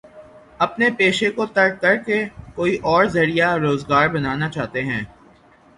[0.59, 2.23] اپنے پیشے کو ترک کر کے
[2.55, 5.03] کوئی اور ذریعہ روزگار بنانا چاہتے ہیں؟